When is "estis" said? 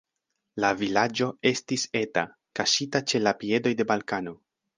1.49-1.83